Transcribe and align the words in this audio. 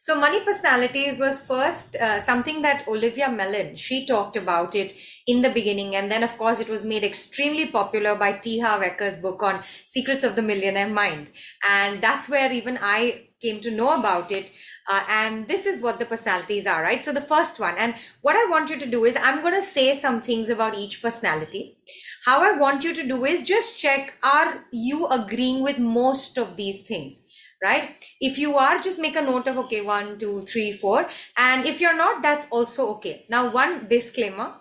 So, 0.00 0.14
money 0.18 0.40
personalities 0.44 1.18
was 1.18 1.42
first 1.42 1.96
uh, 1.96 2.20
something 2.20 2.62
that 2.62 2.86
Olivia 2.86 3.28
Mellan 3.28 3.76
she 3.76 4.06
talked 4.06 4.36
about 4.36 4.74
it 4.74 4.92
in 5.26 5.42
the 5.42 5.50
beginning, 5.50 5.96
and 5.96 6.10
then 6.10 6.22
of 6.22 6.36
course 6.38 6.60
it 6.60 6.68
was 6.68 6.84
made 6.84 7.02
extremely 7.04 7.66
popular 7.66 8.14
by 8.14 8.32
T. 8.32 8.60
Eker's 8.60 9.18
book 9.18 9.42
on 9.42 9.64
Secrets 9.86 10.22
of 10.24 10.36
the 10.36 10.42
Millionaire 10.42 10.88
Mind, 10.88 11.30
and 11.68 12.00
that's 12.02 12.28
where 12.28 12.52
even 12.52 12.78
I 12.80 13.28
came 13.42 13.60
to 13.60 13.70
know 13.70 13.98
about 13.98 14.30
it. 14.32 14.52
Uh, 14.90 15.02
and 15.06 15.48
this 15.48 15.66
is 15.66 15.82
what 15.82 15.98
the 15.98 16.06
personalities 16.06 16.66
are, 16.66 16.82
right? 16.82 17.04
So 17.04 17.12
the 17.12 17.20
first 17.20 17.60
one, 17.60 17.74
and 17.76 17.94
what 18.22 18.36
I 18.36 18.48
want 18.50 18.70
you 18.70 18.78
to 18.78 18.86
do 18.86 19.04
is 19.04 19.16
I'm 19.16 19.42
going 19.42 19.54
to 19.54 19.62
say 19.62 19.94
some 19.98 20.22
things 20.22 20.48
about 20.48 20.78
each 20.78 21.02
personality. 21.02 21.76
How 22.28 22.42
I 22.42 22.58
want 22.58 22.84
you 22.84 22.92
to 22.94 23.08
do 23.08 23.24
is 23.24 23.42
just 23.42 23.78
check 23.78 24.12
are 24.22 24.64
you 24.70 25.06
agreeing 25.06 25.62
with 25.62 25.78
most 25.78 26.36
of 26.36 26.56
these 26.56 26.82
things? 26.82 27.22
right? 27.62 27.96
If 28.20 28.38
you 28.38 28.56
are 28.56 28.78
just 28.78 28.98
make 28.98 29.16
a 29.16 29.22
note 29.22 29.46
of 29.48 29.58
okay 29.58 29.80
one 29.80 30.18
two 30.18 30.42
three 30.42 30.72
four. 30.72 31.08
And 31.36 31.64
if 31.66 31.80
you're 31.80 31.96
not 31.96 32.22
that's 32.22 32.46
also 32.50 32.88
okay. 32.96 33.24
Now 33.28 33.50
one 33.50 33.88
disclaimer 33.88 34.52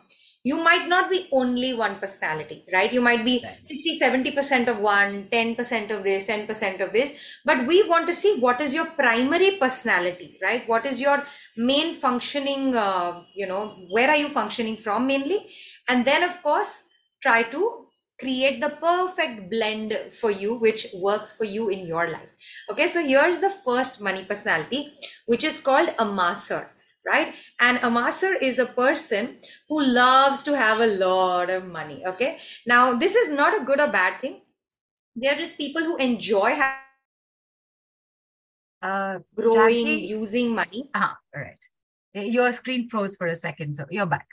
you 0.44 0.58
might 0.64 0.88
not 0.88 1.10
be 1.10 1.28
only 1.34 1.74
one 1.74 2.00
personality 2.00 2.64
right? 2.72 2.94
You 2.94 3.02
might 3.02 3.26
be 3.26 3.44
60 3.64 4.00
70% 4.00 4.70
of 4.70 4.80
one 4.80 5.28
10% 5.30 5.92
of 5.92 6.04
this 6.06 6.26
10% 6.26 6.80
of 6.80 6.94
this. 6.94 7.16
But 7.44 7.68
we 7.68 7.88
want 7.90 8.08
to 8.08 8.14
see 8.14 8.40
what 8.40 8.62
is 8.62 8.74
your 8.74 8.86
primary 8.86 9.58
personality 9.58 10.38
right? 10.42 10.68
What 10.68 10.86
is 10.86 11.02
your 11.02 11.24
main 11.58 11.94
functioning 11.94 12.76
uh, 12.76 13.24
you 13.36 13.46
know 13.46 13.86
where 13.90 14.10
are 14.10 14.16
you 14.16 14.30
functioning 14.30 14.78
from 14.78 15.08
mainly? 15.08 15.48
And 15.90 16.06
then 16.06 16.24
of 16.24 16.42
course 16.42 16.84
try 17.22 17.44
to 17.44 17.86
create 18.20 18.60
the 18.62 18.70
perfect 18.70 19.50
blend 19.50 19.94
for 20.12 20.32
you 20.32 20.56
which 20.56 20.88
works 20.96 21.34
for 21.34 21.46
you 21.46 21.70
in 21.70 21.86
your 21.86 22.10
life 22.10 22.30
okay 22.72 22.88
so 22.88 23.04
here 23.04 23.26
is 23.26 23.42
the 23.42 23.50
first 23.50 24.02
money 24.02 24.24
personality 24.24 24.92
which 25.28 25.44
is 25.44 25.60
called 25.60 25.90
amasser 26.00 26.68
right 27.06 27.36
and 27.60 27.78
amasser 27.80 28.34
is 28.42 28.58
a 28.60 28.66
person 28.66 29.38
who 29.70 29.84
loves 29.84 30.42
to 30.42 30.58
have 30.58 30.80
a 30.80 30.88
lot 30.88 31.50
of 31.50 31.68
money 31.68 32.04
okay 32.08 32.40
now 32.66 32.98
this 32.98 33.16
is 33.16 33.32
not 33.32 33.60
a 33.62 33.64
good 33.64 33.80
or 33.80 33.88
bad 33.88 34.20
thing 34.20 34.42
they're 35.16 35.36
just 35.36 35.58
people 35.58 35.84
who 35.84 35.98
enjoy 35.98 36.60
Uh, 38.82 39.20
growing 39.36 39.86
Janki, 39.86 40.06
using 40.06 40.54
money 40.54 40.90
uh-huh, 40.94 41.16
all 41.36 41.42
right. 41.42 41.66
Your 42.14 42.52
screen 42.52 42.88
froze 42.90 43.16
for 43.16 43.28
a 43.28 43.36
second, 43.36 43.76
so 43.76 43.86
you're 43.90 44.06
back. 44.06 44.28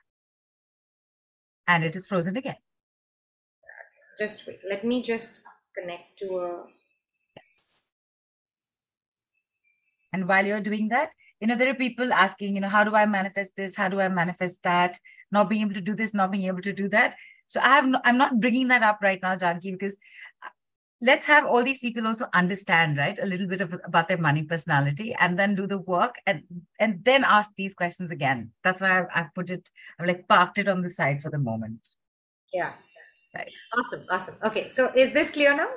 And 1.67 1.85
it 1.85 1.97
is 1.97 2.07
frozen 2.07 2.37
again. 2.37 2.57
Just 4.19 4.47
wait 4.47 4.61
let 4.69 4.85
me 4.85 5.03
just 5.03 5.43
connect 5.77 6.19
to 6.19 6.39
a 6.39 6.65
And 10.15 10.29
while 10.29 10.47
you're 10.47 10.61
doing 10.61 10.89
that, 10.91 11.11
you 11.41 11.49
know, 11.49 11.57
there 11.57 11.69
are 11.69 11.75
people 11.75 12.13
asking, 12.13 12.55
you 12.55 12.61
know, 12.61 12.69
how 12.69 12.85
do 12.85 12.95
I 12.95 13.05
manifest 13.05 13.57
this? 13.57 13.75
How 13.75 13.89
do 13.89 14.01
I 14.01 14.09
manifest 14.09 14.59
that? 14.63 14.97
Not 15.33 15.49
being 15.49 15.63
able 15.63 15.75
to 15.75 15.81
do 15.81 15.97
this, 15.97 16.15
not 16.15 16.31
being 16.31 16.45
able 16.45 16.63
to 16.63 16.73
do 16.73 16.89
that. 16.91 17.17
So 17.49 17.59
I 17.61 17.75
have, 17.75 17.85
no, 17.85 18.01
I'm 18.05 18.17
not 18.17 18.41
bringing 18.41 18.69
that 18.69 18.85
up 18.85 19.01
right 19.03 19.21
now, 19.21 19.37
Janki, 19.37 19.73
because 19.73 19.99
uh, 20.45 20.51
let's 21.03 21.27
have 21.27 21.45
all 21.47 21.65
these 21.65 21.81
people 21.81 22.07
also 22.07 22.29
understand, 22.33 22.97
right, 22.97 23.19
a 23.21 23.27
little 23.27 23.49
bit 23.49 23.61
of 23.61 23.75
about 23.85 24.07
their 24.07 24.19
money 24.19 24.45
personality, 24.45 25.17
and 25.19 25.37
then 25.37 25.57
do 25.57 25.67
the 25.67 25.79
work, 25.79 26.15
and 26.27 26.45
and 26.79 27.05
then 27.05 27.25
ask 27.25 27.51
these 27.57 27.75
questions 27.75 28.13
again. 28.13 28.53
That's 28.63 28.81
why 28.81 29.01
I've, 29.01 29.09
I've 29.15 29.35
put 29.35 29.51
it, 29.51 29.69
I've 29.99 30.07
like 30.07 30.29
parked 30.29 30.59
it 30.59 30.69
on 30.69 30.81
the 30.81 30.89
side 30.89 31.23
for 31.23 31.31
the 31.31 31.39
moment. 31.39 31.89
yeah 32.53 32.73
Right. 33.35 33.53
awesome 33.77 34.05
awesome 34.11 34.37
okay 34.45 34.69
so 34.71 34.91
is 34.95 35.13
this 35.13 35.31
clear 35.31 35.57
now 35.57 35.69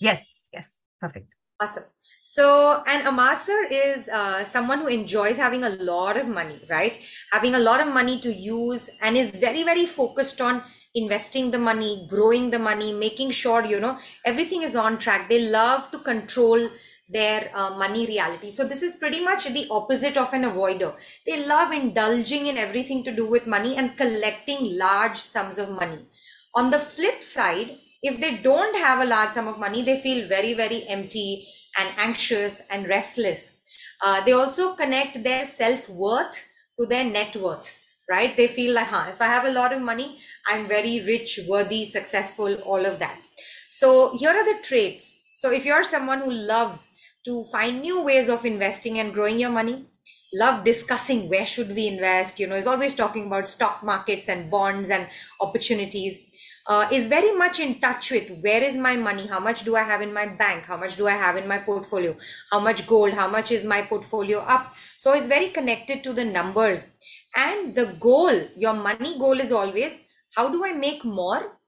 Yes, 0.00 0.22
yes, 0.52 0.80
perfect. 1.00 1.34
Awesome. 1.60 1.84
So, 2.22 2.82
an 2.86 3.06
amasser 3.06 3.64
is 3.70 4.08
uh, 4.08 4.44
someone 4.44 4.78
who 4.80 4.86
enjoys 4.86 5.36
having 5.36 5.62
a 5.64 5.68
lot 5.68 6.16
of 6.16 6.26
money, 6.26 6.58
right? 6.70 6.96
Having 7.32 7.54
a 7.54 7.58
lot 7.58 7.80
of 7.86 7.92
money 7.92 8.18
to 8.20 8.32
use 8.32 8.88
and 9.02 9.16
is 9.16 9.30
very, 9.30 9.62
very 9.62 9.84
focused 9.84 10.40
on 10.40 10.62
investing 10.94 11.50
the 11.50 11.58
money, 11.58 12.06
growing 12.08 12.50
the 12.50 12.58
money, 12.58 12.92
making 12.94 13.30
sure, 13.32 13.64
you 13.64 13.78
know, 13.78 13.98
everything 14.24 14.62
is 14.62 14.74
on 14.74 14.96
track. 14.96 15.28
They 15.28 15.42
love 15.42 15.90
to 15.90 15.98
control 15.98 16.70
their 17.10 17.50
uh, 17.54 17.76
money 17.76 18.06
reality. 18.06 18.50
So, 18.50 18.64
this 18.66 18.82
is 18.82 18.96
pretty 18.96 19.22
much 19.22 19.44
the 19.44 19.66
opposite 19.70 20.16
of 20.16 20.32
an 20.32 20.44
avoider. 20.44 20.94
They 21.26 21.44
love 21.44 21.72
indulging 21.72 22.46
in 22.46 22.56
everything 22.56 23.04
to 23.04 23.12
do 23.14 23.26
with 23.28 23.46
money 23.46 23.76
and 23.76 23.98
collecting 23.98 24.78
large 24.78 25.18
sums 25.18 25.58
of 25.58 25.70
money. 25.70 26.06
On 26.54 26.70
the 26.70 26.78
flip 26.78 27.22
side, 27.22 27.78
if 28.02 28.20
they 28.20 28.36
don't 28.36 28.76
have 28.76 29.00
a 29.00 29.04
large 29.04 29.34
sum 29.34 29.48
of 29.48 29.58
money, 29.58 29.82
they 29.82 30.00
feel 30.00 30.26
very, 30.26 30.54
very 30.54 30.86
empty 30.88 31.46
and 31.76 31.94
anxious 31.96 32.62
and 32.70 32.88
restless. 32.88 33.58
Uh, 34.02 34.24
they 34.24 34.32
also 34.32 34.74
connect 34.74 35.22
their 35.22 35.46
self 35.46 35.88
worth 35.88 36.44
to 36.78 36.86
their 36.86 37.04
net 37.04 37.36
worth, 37.36 37.70
right? 38.10 38.36
They 38.36 38.48
feel 38.48 38.74
like, 38.74 38.86
huh, 38.88 39.10
if 39.12 39.20
I 39.20 39.26
have 39.26 39.44
a 39.44 39.52
lot 39.52 39.72
of 39.72 39.82
money, 39.82 40.18
I'm 40.46 40.66
very 40.66 41.00
rich, 41.02 41.38
worthy, 41.46 41.84
successful, 41.84 42.54
all 42.62 42.86
of 42.86 42.98
that. 42.98 43.20
So, 43.68 44.16
here 44.16 44.30
are 44.30 44.44
the 44.44 44.60
traits. 44.62 45.16
So, 45.34 45.50
if 45.52 45.64
you're 45.64 45.84
someone 45.84 46.20
who 46.20 46.30
loves 46.30 46.88
to 47.26 47.44
find 47.44 47.80
new 47.82 48.00
ways 48.00 48.28
of 48.28 48.44
investing 48.46 48.98
and 48.98 49.12
growing 49.12 49.38
your 49.38 49.50
money, 49.50 49.86
love 50.32 50.64
discussing 50.64 51.28
where 51.28 51.46
should 51.46 51.68
we 51.74 51.86
invest, 51.86 52.38
you 52.40 52.46
know, 52.46 52.56
is 52.56 52.66
always 52.66 52.94
talking 52.94 53.26
about 53.26 53.48
stock 53.48 53.82
markets 53.82 54.28
and 54.28 54.50
bonds 54.50 54.90
and 54.90 55.08
opportunities 55.40 56.22
uh, 56.70 56.88
is 56.92 57.06
very 57.08 57.32
much 57.36 57.58
in 57.58 57.80
touch 57.80 58.10
with 58.12 58.28
where 58.42 58.62
is 58.62 58.76
my 58.76 58.94
money 59.04 59.26
how 59.30 59.40
much 59.46 59.62
do 59.68 59.74
i 59.80 59.82
have 59.90 60.02
in 60.06 60.12
my 60.18 60.26
bank 60.42 60.66
how 60.72 60.76
much 60.82 60.96
do 61.00 61.08
i 61.12 61.16
have 61.22 61.38
in 61.40 61.48
my 61.52 61.58
portfolio 61.68 62.14
how 62.52 62.60
much 62.66 62.86
gold 62.86 63.16
how 63.20 63.28
much 63.28 63.50
is 63.50 63.64
my 63.64 63.82
portfolio 63.82 64.38
up. 64.38 64.74
So 64.96 65.12
it's 65.12 65.26
very 65.26 65.48
connected 65.48 66.04
to 66.04 66.12
the 66.12 66.24
numbers. 66.24 66.86
And 67.34 67.74
the 67.74 67.96
goal 68.00 68.48
your 68.56 68.74
money 68.74 69.18
goal 69.18 69.40
is 69.40 69.52
always 69.52 69.98
how 70.36 70.48
do 70.54 70.64
i 70.64 70.72
make 70.72 71.04
more 71.04 71.58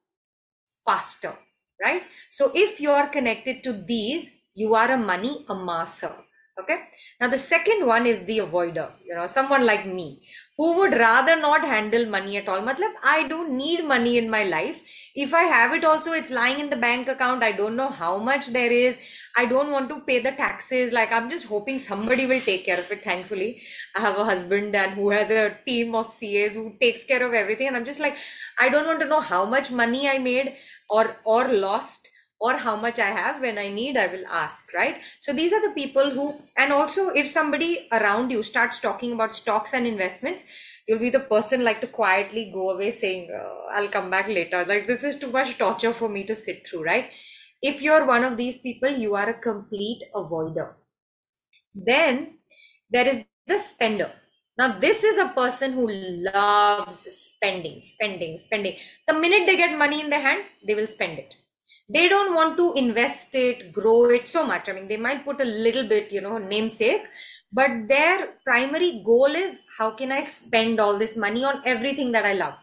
faster 0.84 1.34
right? 1.84 2.02
So 2.30 2.52
if 2.54 2.80
you 2.80 2.90
are 2.90 3.08
connected 3.08 3.64
to 3.64 3.72
these 3.72 4.30
you 4.54 4.74
are 4.74 4.92
a 4.92 4.98
money 4.98 5.44
amasser 5.48 6.14
okay? 6.60 6.78
Now 7.20 7.28
the 7.28 7.38
second 7.38 7.86
one 7.86 8.06
is 8.06 8.24
the 8.24 8.38
avoider 8.38 8.90
you 9.04 9.14
know 9.14 9.26
someone 9.26 9.66
like 9.66 9.86
me 9.86 10.22
who 10.62 10.68
would 10.78 10.92
rather 10.92 11.34
not 11.40 11.64
handle 11.68 12.04
money 12.06 12.36
at 12.40 12.48
all? 12.48 12.60
Matlab 12.66 12.92
i 13.12 13.26
don't 13.30 13.56
need 13.60 13.84
money 13.92 14.16
in 14.18 14.28
my 14.34 14.42
life. 14.44 14.82
If 15.24 15.34
i 15.38 15.42
have 15.52 15.72
it 15.78 15.84
also 15.92 16.12
it's 16.18 16.30
lying 16.36 16.60
in 16.64 16.70
the 16.70 16.76
bank 16.84 17.08
account. 17.14 17.42
I 17.42 17.50
don't 17.60 17.74
know 17.80 17.88
how 17.88 18.12
much 18.28 18.50
there 18.58 18.70
is. 18.70 19.00
I 19.36 19.46
don't 19.46 19.72
want 19.72 19.88
to 19.94 19.98
pay 20.10 20.18
the 20.28 20.32
taxes. 20.42 20.92
Like 20.98 21.16
i'm 21.18 21.28
just 21.34 21.46
hoping 21.54 21.80
somebody 21.88 22.26
will 22.34 22.44
take 22.50 22.64
care 22.68 22.78
of 22.84 22.92
it 22.98 23.02
thankfully. 23.08 23.50
I 23.96 24.00
have 24.06 24.18
a 24.18 24.28
husband 24.30 24.76
and 24.84 24.92
who 25.00 25.10
has 25.16 25.30
a 25.40 25.42
team 25.66 25.96
of 26.02 26.14
cas 26.20 26.52
who 26.60 26.66
takes 26.86 27.04
care 27.12 27.26
of 27.26 27.34
everything 27.42 27.66
and 27.72 27.76
i'm 27.76 27.84
just 27.90 28.00
like 28.06 28.16
i 28.66 28.68
don't 28.68 28.86
want 28.92 29.00
to 29.00 29.10
know 29.14 29.20
how 29.32 29.44
much 29.56 29.70
money 29.82 30.08
i 30.14 30.16
made 30.30 30.54
or 30.98 31.04
or 31.24 31.42
lost 31.66 32.08
or 32.42 32.54
how 32.54 32.74
much 32.74 32.98
I 32.98 33.10
have 33.10 33.40
when 33.40 33.56
I 33.56 33.68
need, 33.68 33.96
I 33.96 34.08
will 34.08 34.26
ask, 34.26 34.64
right? 34.74 34.96
So 35.20 35.32
these 35.32 35.52
are 35.52 35.62
the 35.62 35.74
people 35.74 36.10
who, 36.10 36.40
and 36.56 36.72
also 36.72 37.10
if 37.10 37.30
somebody 37.30 37.86
around 37.92 38.32
you 38.32 38.42
starts 38.42 38.80
talking 38.80 39.12
about 39.12 39.36
stocks 39.36 39.72
and 39.72 39.86
investments, 39.86 40.44
you'll 40.88 40.98
be 40.98 41.10
the 41.10 41.20
person 41.20 41.62
like 41.62 41.80
to 41.82 41.86
quietly 41.86 42.50
go 42.52 42.70
away 42.70 42.90
saying, 42.90 43.30
uh, 43.32 43.76
I'll 43.76 43.88
come 43.88 44.10
back 44.10 44.26
later. 44.26 44.64
Like 44.66 44.88
this 44.88 45.04
is 45.04 45.20
too 45.20 45.30
much 45.30 45.56
torture 45.56 45.92
for 45.92 46.08
me 46.08 46.24
to 46.26 46.34
sit 46.34 46.66
through, 46.66 46.82
right? 46.82 47.10
If 47.62 47.80
you're 47.80 48.04
one 48.06 48.24
of 48.24 48.36
these 48.36 48.58
people, 48.58 48.90
you 48.90 49.14
are 49.14 49.30
a 49.30 49.40
complete 49.40 50.02
avoider. 50.12 50.72
Then 51.72 52.38
there 52.90 53.06
is 53.06 53.24
the 53.46 53.58
spender. 53.58 54.10
Now, 54.58 54.80
this 54.80 55.04
is 55.04 55.16
a 55.16 55.28
person 55.28 55.74
who 55.74 55.88
loves 55.90 56.98
spending, 56.98 57.80
spending, 57.82 58.36
spending. 58.36 58.76
The 59.06 59.14
minute 59.14 59.46
they 59.46 59.56
get 59.56 59.78
money 59.78 60.00
in 60.00 60.10
their 60.10 60.20
hand, 60.20 60.42
they 60.66 60.74
will 60.74 60.88
spend 60.88 61.20
it 61.20 61.36
they 61.88 62.08
don't 62.08 62.34
want 62.34 62.56
to 62.56 62.72
invest 62.74 63.34
it 63.34 63.72
grow 63.72 64.04
it 64.10 64.28
so 64.28 64.46
much. 64.46 64.68
I 64.68 64.72
mean 64.72 64.88
they 64.88 64.96
might 64.96 65.24
put 65.24 65.40
a 65.40 65.44
little 65.44 65.86
bit 65.86 66.10
you 66.12 66.20
know 66.20 66.38
namesake 66.38 67.02
but 67.52 67.70
their 67.88 68.34
primary 68.44 69.02
goal 69.04 69.34
is 69.34 69.62
how 69.78 69.90
can 69.90 70.10
i 70.10 70.20
spend 70.22 70.80
all 70.80 70.98
this 70.98 71.16
money 71.16 71.44
on 71.44 71.60
everything 71.66 72.12
that 72.12 72.24
i 72.24 72.32
love 72.32 72.54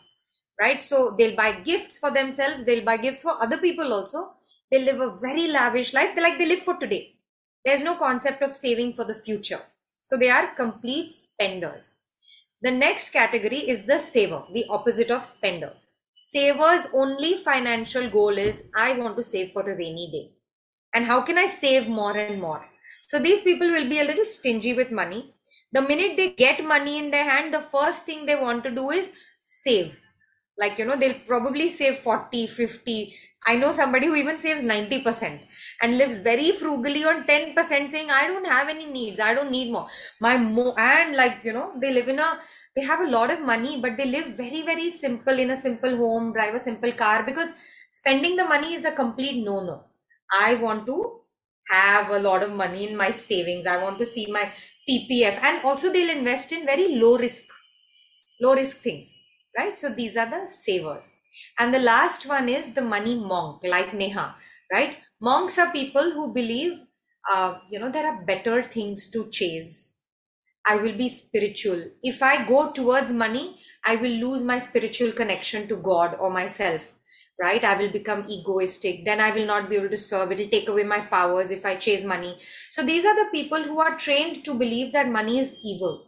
right? 0.62 0.81
So 0.83 1.16
they'll 1.18 1.36
buy 1.36 1.62
gifts 1.62 1.98
for 1.98 2.12
themselves 2.12 2.66
they'll 2.66 2.86
buy 2.86 2.98
gifts 2.98 3.21
for 3.21 3.42
other 3.42 3.57
people 3.57 3.94
also. 3.94 4.33
They 4.71 4.83
live 4.83 5.00
a 5.00 5.18
very 5.19 5.48
lavish 5.48 5.94
life 5.94 6.15
they 6.15 6.22
like 6.22 6.38
they 6.38 6.45
live 6.45 6.60
for 6.62 6.75
today. 6.77 7.15
There's 7.65 7.81
no 7.83 7.95
concept 7.95 8.42
of 8.42 8.56
saving 8.56 8.94
for 8.94 9.06
the 9.06 9.15
future. 9.15 9.62
So 10.01 10.18
they 10.18 10.30
are 10.30 10.54
complete 10.56 11.12
spenders. 11.13 11.95
The 12.62 12.72
next 12.72 13.12
category 13.12 13.69
is 13.69 13.86
the 13.86 14.00
saver 14.00 14.44
the 14.54 14.65
opposite 14.69 15.12
of 15.12 15.25
spender 15.25 15.74
saver's 16.21 16.86
only 16.94 17.38
financial 17.38 18.10
goal 18.10 18.38
is 18.38 18.63
I 18.75 18.94
want 18.94 19.16
to 19.18 19.24
save 19.24 19.51
for 19.51 19.62
a 19.62 19.75
rainy 19.75 20.10
day. 20.12 20.31
And 20.94 21.06
how 21.06 21.21
can 21.21 21.38
I 21.38 21.48
save 21.48 21.88
more 21.88 22.18
and 22.18 22.42
more? 22.42 22.66
So 23.07 23.19
these 23.19 23.42
people 23.42 23.69
will 23.69 23.88
be 23.88 24.00
a 24.00 24.04
little 24.04 24.25
stingy 24.25 24.74
with 24.74 24.92
money. 24.92 25.33
The 25.71 25.81
minute 25.81 26.18
they 26.18 26.31
get 26.31 26.63
money 26.63 26.98
in 26.98 27.10
their 27.12 27.24
hand, 27.24 27.54
the 27.54 27.62
first 27.62 28.04
thing 28.04 28.25
they 28.25 28.36
want 28.36 28.63
to 28.66 28.71
do 28.71 28.89
is 28.89 29.13
save. 29.45 29.98
Like, 30.57 30.77
you 30.77 30.86
know, 30.86 30.98
they'll 30.98 31.21
probably 31.25 31.69
save 31.69 32.00
40, 32.00 32.48
50. 32.48 33.15
I 33.48 33.56
know 33.56 33.72
somebody 33.72 34.07
who 34.07 34.15
even 34.15 34.38
saves 34.38 34.62
90%. 34.62 35.39
and 35.81 35.98
lives 35.98 36.19
very 36.19 36.51
frugally 36.51 37.04
on 37.06 37.24
10% 37.24 37.92
saying 37.92 38.10
i 38.12 38.27
don't 38.27 38.48
have 38.54 38.69
any 38.74 38.86
needs 38.86 39.19
i 39.19 39.33
don't 39.33 39.51
need 39.51 39.72
more 39.75 39.88
my 40.25 40.36
mo 40.38 40.74
and 40.77 41.15
like 41.15 41.38
you 41.44 41.54
know 41.54 41.72
they 41.81 41.92
live 41.94 42.10
in 42.13 42.19
a 42.19 42.30
they 42.80 42.86
have 42.90 43.02
a 43.02 43.10
lot 43.10 43.31
of 43.31 43.42
money 43.42 43.80
but 43.81 43.98
they 43.98 44.06
live 44.06 44.28
very 44.38 44.62
very 44.72 44.90
simple 44.90 45.40
in 45.46 45.52
a 45.52 45.58
simple 45.66 45.96
home 45.98 46.31
drive 46.34 46.56
a 46.56 46.60
simple 46.60 46.92
car 46.94 47.24
because 47.24 47.52
spending 47.92 48.36
the 48.36 48.46
money 48.54 48.74
is 48.74 48.86
a 48.86 48.92
complete 49.02 49.44
no 49.50 49.58
no 49.70 49.78
i 50.48 50.56
want 50.66 50.86
to 50.86 50.98
have 51.72 52.10
a 52.10 52.20
lot 52.20 52.42
of 52.44 52.52
money 52.52 52.88
in 52.90 52.98
my 52.98 53.12
savings. 53.12 53.68
I 53.68 53.78
want 53.84 54.00
to 54.00 54.06
see 54.06 54.26
my 54.31 54.52
ppf 54.90 55.40
and 55.44 55.64
also 55.64 55.92
they'll 55.92 56.10
invest 56.18 56.52
in 56.52 56.66
very 56.66 56.96
low 56.96 57.18
risk 57.18 57.46
low 58.42 58.56
risk 58.56 58.78
things 58.78 59.12
right? 59.58 59.78
So 59.78 59.90
these 59.94 60.16
are 60.18 60.30
the 60.30 60.48
savers. 60.48 61.10
And 61.58 61.74
the 61.74 61.80
last 61.80 62.28
one 62.28 62.50
is 62.50 62.74
the 62.74 62.82
money 62.82 63.16
monk 63.16 63.64
like 63.64 63.94
neha 63.94 64.36
right? 64.72 64.98
Monks 65.22 65.58
are 65.58 65.72
people 65.72 66.12
who 66.12 66.34
believe 66.34 66.80
uh, 67.32 67.60
you 67.70 67.80
know 67.80 67.92
there 67.92 68.08
are 68.08 68.24
better 68.24 68.64
things 68.64 69.10
to 69.12 69.30
chase 69.30 69.99
I 70.69 70.75
will 70.75 70.95
be 70.95 71.10
spiritual. 71.10 71.86
If 72.04 72.21
I 72.21 72.45
go 72.48 72.71
towards 72.71 73.12
money, 73.12 73.60
I 73.83 73.95
will 73.95 74.12
lose 74.12 74.44
my 74.44 74.60
spiritual 74.60 75.12
connection 75.12 75.68
to 75.68 75.75
God 75.75 76.16
or 76.19 76.30
myself, 76.30 76.94
right? 77.39 77.63
I 77.63 77.75
will 77.81 77.92
become 77.92 78.30
egoistic. 78.30 79.04
Then 79.04 79.19
I 79.19 79.31
will 79.31 79.48
not 79.48 79.68
be 79.69 79.77
able 79.77 79.89
to 79.89 79.98
serve. 79.98 80.31
It 80.31 80.38
will 80.38 80.50
take 80.50 80.69
away 80.69 80.83
my 80.83 81.00
powers 81.00 81.50
if 81.50 81.66
I 81.66 81.75
chase 81.77 82.04
money. 82.04 82.38
So 82.69 82.86
these 82.86 83.04
are 83.04 83.16
the 83.16 83.31
people 83.31 83.63
who 83.63 83.80
are 83.80 83.98
trained 83.98 84.45
to 84.45 84.54
believe 84.54 84.92
that 84.94 85.10
money 85.10 85.39
is 85.39 85.57
evil. 85.63 86.06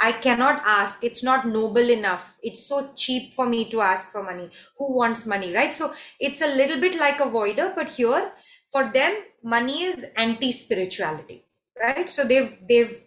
I 0.00 0.12
cannot 0.12 0.62
ask. 0.64 1.04
It's 1.04 1.22
not 1.22 1.46
noble 1.46 1.90
enough. 1.90 2.38
It's 2.42 2.66
so 2.66 2.90
cheap 2.96 3.34
for 3.34 3.46
me 3.46 3.68
to 3.70 3.82
ask 3.82 4.10
for 4.10 4.22
money. 4.22 4.50
Who 4.78 4.96
wants 4.96 5.26
money, 5.26 5.52
right? 5.54 5.74
So 5.74 5.92
it's 6.18 6.40
a 6.40 6.46
little 6.46 6.80
bit 6.80 6.98
like 6.98 7.18
avoider, 7.18 7.74
but 7.74 7.90
here 7.90 8.32
for 8.72 8.90
them, 8.90 9.14
money 9.44 9.82
is 9.82 10.06
anti 10.16 10.52
spirituality, 10.52 11.44
right? 11.78 12.08
So 12.08 12.24
they've 12.24 12.56
they've 12.66 13.02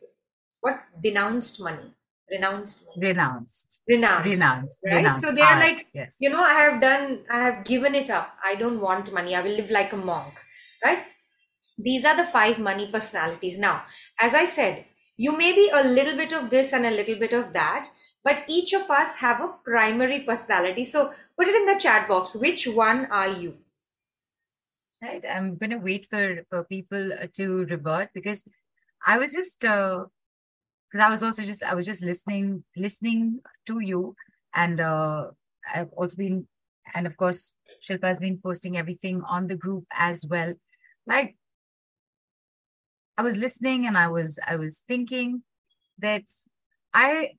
what? 0.64 0.82
Denounced 1.08 1.62
money. 1.68 1.90
Renounced 2.32 2.86
money. 2.88 3.08
renounced. 3.08 3.80
Renounced 3.88 4.40
renounced. 4.40 4.78
right? 4.86 4.96
Renounced. 4.98 5.24
so 5.24 5.32
they're 5.38 5.56
Ah, 5.56 5.60
like 5.66 5.88
yes. 5.94 6.18
you 6.20 6.30
know 6.34 6.44
i 6.44 6.54
have 6.60 6.78
done 6.82 7.04
i 7.30 7.40
have 7.46 7.64
given 7.66 7.96
it 8.02 8.10
up. 8.10 8.30
I 8.52 8.56
don't 8.62 8.80
want 8.82 9.14
money. 9.18 9.36
I 9.36 9.42
will 9.48 9.58
live 9.62 9.70
like 9.78 9.94
a 9.94 9.98
monk 9.98 10.34
right? 10.86 11.04
These 11.78 12.06
are 12.06 12.16
the 12.18 12.26
five 12.26 12.60
money 12.60 12.88
personalities. 12.96 13.60
Now 13.60 13.84
as 14.28 14.34
i 14.34 14.46
said 14.46 14.86
you 15.18 15.38
may 15.44 15.52
be 15.60 15.70
a 15.82 15.84
little 15.98 16.18
bit 16.24 16.34
of 16.40 16.50
this 16.56 16.74
and 16.74 16.86
a 16.92 16.92
little 17.00 17.20
bit 17.26 17.34
of 17.42 17.54
that 17.60 17.90
but 18.24 18.46
each 18.48 18.74
of 18.74 18.90
us 18.90 19.18
have 19.18 19.42
a 19.42 19.54
primary 19.66 20.20
personality. 20.32 20.86
So 20.86 21.14
put 21.38 21.48
it 21.50 21.56
in 21.56 21.66
the 21.72 21.80
chat 21.88 22.08
box. 22.08 22.36
Which 22.36 22.66
one 22.68 23.06
are 23.22 23.28
you? 23.28 23.58
Right. 25.02 25.24
I'm 25.30 25.58
going 25.58 25.72
to 25.72 25.78
wait 25.78 26.08
for 26.10 26.44
for 26.50 26.64
people 26.64 27.12
to 27.40 27.48
revert 27.66 28.10
because 28.14 28.44
i 29.06 29.18
was 29.18 29.34
just 29.34 29.66
uh 29.66 30.06
because 30.94 31.04
i 31.04 31.10
was 31.10 31.24
also 31.24 31.42
just 31.42 31.64
i 31.64 31.74
was 31.74 31.86
just 31.86 32.04
listening 32.04 32.64
listening 32.78 33.40
to 33.66 33.80
you 33.80 34.16
and 34.54 34.80
uh 34.80 35.26
i've 35.74 35.90
also 35.98 36.16
been 36.16 36.48
and 36.94 37.08
of 37.08 37.18
course 37.18 37.56
shilpa 37.82 38.06
has 38.06 38.20
been 38.20 38.40
posting 38.44 38.78
everything 38.78 39.22
on 39.28 39.48
the 39.48 39.56
group 39.56 39.86
as 39.92 40.26
well. 40.26 40.54
Like 41.06 41.36
i 43.18 43.22
was 43.22 43.36
listening 43.36 43.88
and 43.88 43.98
i 43.98 44.08
was 44.08 44.40
i 44.48 44.56
was 44.56 44.84
thinking 44.88 45.44
that 46.00 46.24
i 46.94 47.32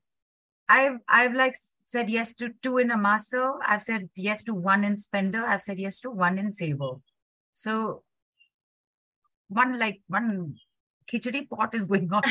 i've 0.69 0.99
i've 1.07 1.33
like 1.33 1.55
said 1.87 2.09
yes 2.09 2.33
to 2.33 2.49
two 2.63 2.79
in 2.79 2.89
amasser. 2.89 3.53
I've 3.63 3.83
said 3.83 4.09
yes 4.15 4.41
to 4.43 4.55
one 4.55 4.83
in 4.83 4.97
spender. 4.97 5.45
I've 5.45 5.61
said 5.61 5.77
yes 5.77 5.99
to 6.01 6.09
one 6.09 6.37
in 6.37 6.51
saver 6.51 6.95
so 7.53 8.03
one 9.47 9.79
like 9.79 10.01
one 10.07 10.55
khichdi 11.11 11.41
pot 11.49 11.73
is 11.79 11.85
going 11.85 12.11
on 12.11 12.23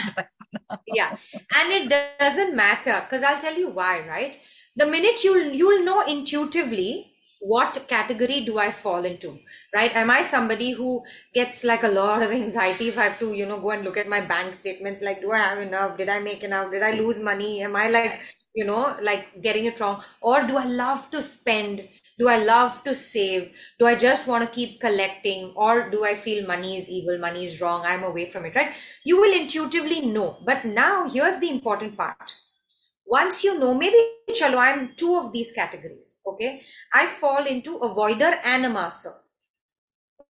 yeah 0.98 1.16
and 1.60 1.72
it 1.78 1.88
doesn't 2.20 2.54
matter 2.54 3.00
because 3.04 3.22
i'll 3.22 3.40
tell 3.40 3.56
you 3.56 3.68
why 3.68 4.06
right? 4.08 4.38
The 4.76 4.86
minute 4.86 5.22
you'll 5.22 5.52
you'll 5.52 5.84
know 5.84 6.04
intuitively 6.04 7.10
what 7.40 7.76
category 7.88 8.38
do 8.44 8.58
i 8.58 8.70
fall 8.72 9.04
into 9.04 9.38
right? 9.74 9.94
Am 9.94 10.10
i 10.10 10.22
somebody 10.22 10.70
who 10.72 11.02
gets 11.34 11.62
like 11.62 11.84
a 11.84 11.88
lot 11.88 12.22
of 12.22 12.32
anxiety 12.32 12.88
if 12.88 12.98
i 12.98 13.04
have 13.04 13.18
to 13.18 13.32
you 13.32 13.46
know 13.46 13.60
go 13.60 13.70
and 13.70 13.84
look 13.84 13.96
at 13.96 14.08
my 14.08 14.20
bank 14.20 14.54
statements 14.54 15.02
like 15.02 15.20
do 15.20 15.32
i 15.32 15.38
have 15.38 15.58
enough? 15.58 15.96
Did 15.96 16.08
i 16.08 16.18
make 16.20 16.42
enough? 16.42 16.72
Did 16.72 16.82
i 16.82 16.92
lose 16.92 17.18
money? 17.18 17.62
Am 17.62 17.76
i 17.76 17.88
like 17.88 18.20
you 18.54 18.64
know 18.64 18.96
like 19.02 19.42
getting 19.42 19.66
it 19.66 19.78
wrong? 19.78 20.02
Or 20.20 20.42
do 20.42 20.56
i 20.56 20.64
love 20.64 21.10
to 21.10 21.22
spend 21.22 21.88
do 22.18 22.28
i 22.28 22.36
love 22.36 22.82
to 22.84 22.94
save? 22.94 23.50
Do 23.78 23.86
i 23.86 23.94
just 23.94 24.26
want 24.26 24.44
to 24.48 24.54
keep 24.54 24.80
collecting? 24.80 25.52
Or 25.56 25.90
do 25.90 26.04
i 26.04 26.14
feel 26.14 26.46
money 26.46 26.76
is 26.78 26.88
evil 26.88 27.18
money 27.18 27.46
is 27.46 27.60
wrong 27.60 27.84
i'm 27.84 28.04
away 28.04 28.30
from 28.30 28.44
it 28.44 28.54
right? 28.54 28.72
You 29.04 29.20
will 29.20 29.32
intuitively 29.40 30.00
know. 30.06 30.38
But 30.44 30.64
now 30.64 31.08
here's 31.08 31.40
the 31.40 31.50
important 31.50 31.96
part. 31.96 32.34
Once 33.06 33.44
you 33.44 33.58
know 33.58 33.74
maybe 33.74 33.98
chalo 34.30 34.58
i'm 34.58 34.94
two 34.96 35.16
of 35.16 35.32
these 35.32 35.52
categories 35.52 36.16
okay? 36.26 36.62
I 36.92 37.06
fall 37.06 37.46
into 37.46 37.78
avoider 37.78 38.40
and 38.44 38.64
amasser 38.64 39.14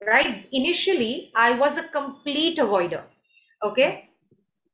right? 0.05 0.47
Initially 0.51 1.31
i 1.35 1.51
was 1.57 1.77
a 1.77 1.87
complete 1.87 2.57
avoider 2.57 3.03
okay? 3.63 4.09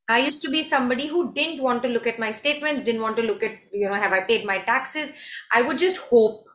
I 0.08 0.18
used 0.18 0.42
to 0.42 0.50
be 0.50 0.64
somebody 0.64 1.06
who 1.06 1.32
didn't 1.32 1.62
want 1.62 1.84
to 1.84 1.88
look 1.88 2.06
at 2.06 2.18
my 2.18 2.32
statements 2.32 2.82
didn't 2.82 3.02
want 3.02 3.16
to 3.18 3.22
look 3.22 3.42
at 3.42 3.52
you 3.72 3.88
know 3.88 3.94
have 3.94 4.12
i 4.12 4.22
paid 4.22 4.44
my 4.44 4.58
taxes? 4.60 5.10
I 5.52 5.62
would 5.62 5.78
just 5.78 5.98
hope 5.98 6.46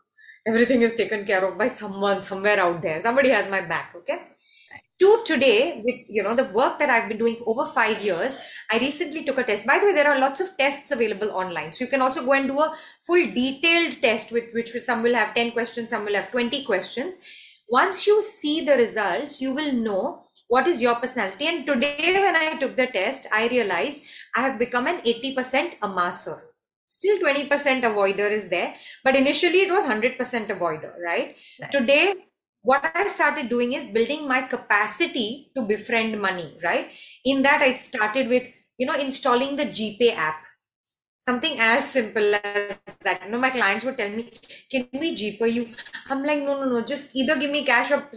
everything 0.46 0.82
is 0.84 0.94
taken 0.96 1.26
care 1.26 1.44
of 1.44 1.58
by 1.58 1.68
someone 1.68 2.22
somewhere 2.22 2.60
out 2.60 2.82
there. 2.82 3.02
Somebody 3.02 3.30
has 3.30 3.50
my 3.50 3.62
back 3.62 3.94
okay? 3.96 4.22
To 5.00 5.24
today 5.26 5.82
with 5.84 5.96
you 6.08 6.24
know 6.24 6.36
the 6.36 6.46
work 6.46 6.80
that 6.80 6.90
i've 6.90 7.10
been 7.10 7.18
doing 7.18 7.36
for 7.36 7.50
over 7.50 7.66
five 7.70 8.02
years 8.02 8.38
i 8.72 8.78
recently 8.78 9.26
took 9.26 9.38
a 9.38 9.44
test. 9.44 9.66
By 9.66 9.80
the 9.80 9.88
way 9.88 9.94
there 9.94 10.08
are 10.08 10.20
lots 10.20 10.40
of 10.40 10.56
tests 10.58 10.92
available 10.92 11.32
online. 11.32 11.74
So 11.74 11.84
you 11.84 11.90
can 11.90 12.02
also 12.02 12.24
go 12.26 12.32
and 12.34 12.48
do 12.48 12.60
a 12.60 12.78
full 13.06 13.26
detailed 13.34 14.02
test 14.02 14.32
with 14.32 14.54
which 14.54 14.72
some 14.86 15.04
will 15.04 15.16
have 15.16 15.36
10 15.36 15.52
questions 15.52 15.90
some 15.90 16.06
will 16.06 16.16
have 16.16 16.32
20 16.32 16.64
questions. 16.64 17.20
Once 17.68 18.08
you 18.08 18.22
see 18.22 18.64
the 18.64 18.78
results 18.78 19.42
you 19.42 19.54
will 19.54 19.74
know 19.74 20.22
what 20.48 20.68
is 20.68 20.82
your 20.82 20.96
personality. 20.96 21.48
And 21.48 21.68
today 21.68 22.14
when 22.22 22.36
i 22.38 22.58
took 22.58 22.78
the 22.78 22.88
test 22.88 23.28
i 23.34 23.48
realized 23.48 24.04
i 24.36 24.42
have 24.48 24.58
become 24.58 24.88
an 24.88 25.02
80% 25.02 25.80
amasser 25.82 26.42
still 26.96 27.18
20% 27.20 27.84
avoider 27.90 28.30
is 28.40 28.50
there 28.50 28.70
but 29.04 29.16
initially 29.16 29.62
it 29.66 29.72
was 29.76 29.84
100% 29.84 30.50
avoider 30.50 30.94
right? 31.04 31.36
Right. 31.62 31.72
today 31.72 32.14
what 32.62 32.86
i 32.96 33.08
started 33.08 33.50
doing 33.50 33.74
is 33.74 33.88
building 33.96 34.28
my 34.28 34.42
capacity 34.42 35.52
to 35.56 35.62
befriend 35.62 36.20
money 36.22 36.58
right? 36.64 36.90
In 37.24 37.42
that 37.44 37.62
i 37.62 37.76
started 37.76 38.30
with 38.30 38.44
you 38.78 38.86
know 38.88 38.96
installing 39.08 39.56
the 39.56 39.66
gpay 39.66 40.16
app. 40.16 40.42
Something 41.20 41.60
as 41.60 41.90
simple 41.90 42.36
as 42.36 42.76
that. 43.02 43.24
You 43.26 43.32
know 43.32 43.40
my 43.40 43.50
clients 43.50 43.84
would 43.86 43.98
tell 43.98 44.10
me 44.10 44.32
can 44.72 44.88
we 44.94 45.16
gpay 45.22 45.54
you? 45.54 45.64
I'm 46.10 46.24
like 46.24 46.40
no 46.40 46.60
no 46.60 46.70
no. 46.70 46.82
Just 46.82 47.16
either 47.16 47.36
give 47.40 47.52
me 47.52 47.66
cash 47.66 47.92
or 47.92 48.10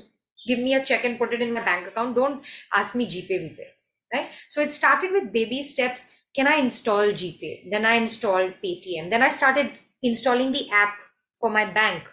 give 0.47 0.59
me 0.59 0.75
a 0.75 0.85
check 0.85 1.05
and 1.05 1.19
put 1.19 1.33
it 1.33 1.41
in 1.41 1.55
my 1.55 1.64
bank 1.64 1.88
account. 1.88 2.14
Don't 2.17 2.43
ask 2.75 2.95
me 2.95 3.07
gpay 3.07 3.38
vpay 3.45 3.69
right? 4.14 4.29
So 4.49 4.61
it 4.61 4.73
started 4.73 5.12
with 5.12 5.33
baby 5.33 5.62
steps 5.62 6.11
can 6.37 6.47
i 6.52 6.56
install 6.64 7.12
gpay 7.23 7.70
then 7.70 7.85
i 7.85 7.94
installed 7.94 8.54
paytm. 8.64 9.11
Then 9.11 9.23
i 9.23 9.28
started 9.30 9.73
installing 10.02 10.52
the 10.52 10.70
app 10.70 10.94
for 11.40 11.50
my 11.50 11.64
bank. 11.64 12.04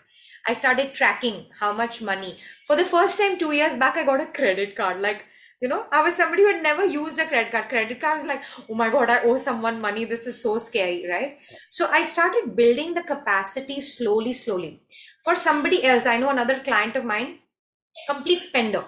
I 0.48 0.54
started 0.54 0.94
tracking 0.94 1.48
how 1.60 1.74
much 1.74 2.02
money. 2.02 2.38
For 2.68 2.76
the 2.76 2.86
first 2.86 3.18
time 3.20 3.38
2 3.40 3.52
years 3.52 3.78
back 3.78 3.98
i 3.98 4.04
got 4.06 4.22
a 4.22 4.28
credit 4.28 4.76
card. 4.76 5.02
Like 5.02 5.24
you 5.62 5.68
know 5.70 5.86
i 5.92 6.02
was 6.02 6.16
somebody 6.16 6.44
who 6.44 6.52
had 6.54 6.64
never 6.64 6.86
used 6.86 7.20
a 7.20 7.28
credit 7.28 7.52
card. 7.52 7.70
Credit 7.70 8.00
card 8.02 8.20
is 8.20 8.26
like 8.26 8.42
oh 8.70 8.76
my 8.76 8.90
god 8.90 9.10
i 9.10 9.20
owe 9.24 9.38
someone 9.38 9.82
money. 9.82 10.06
This 10.06 10.28
is 10.28 10.42
so 10.42 10.58
scary 10.58 11.06
right? 11.10 11.38
So 11.70 11.88
i 11.92 12.04
started 12.04 12.56
building 12.56 12.94
the 12.94 13.04
capacity 13.04 13.82
slowly 13.82 14.34
slowly. 14.34 14.82
For 15.24 15.36
somebody 15.36 15.84
else 15.84 16.06
i 16.06 16.18
know 16.18 16.30
another 16.30 16.60
client 16.60 16.96
of 16.96 17.06
mine 17.06 17.40
complete 18.10 18.44
spender 18.44 18.86